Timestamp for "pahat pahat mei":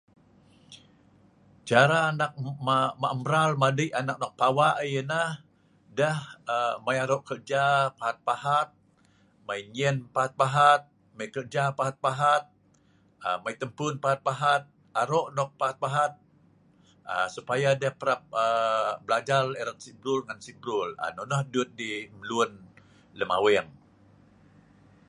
7.97-9.61, 10.13-11.29